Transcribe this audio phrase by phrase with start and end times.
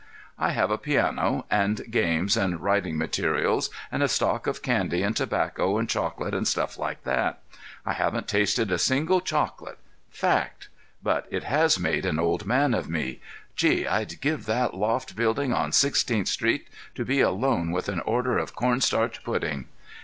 [0.43, 5.15] We have a piano, and games, and writing materials, and a stock of candy and
[5.15, 7.43] tobacco and chocolate and stuff like that.
[7.85, 9.77] I haven't tasted a single chocolate.
[10.09, 10.69] Fact!
[11.03, 13.21] But it has made an old man of me.
[13.55, 13.85] Gee!
[13.85, 18.55] I'd give that loft building on Sixteenth Street to be alone with an order of
[18.55, 19.67] corn starch pudding.